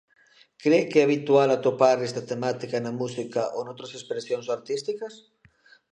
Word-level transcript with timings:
Cre 0.63 0.79
que 0.89 0.99
é 1.01 1.05
habitual 1.05 1.49
atopar 1.51 1.97
esta 2.07 2.25
temática 2.31 2.77
na 2.83 2.95
música 3.01 3.41
ou 3.55 3.61
noutras 3.63 3.95
expresións 3.99 4.47
artísticas? 4.57 5.13